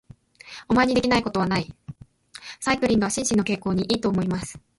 [0.67, 0.83] サ
[2.73, 4.59] イクリングは心身の健康に良いと思います。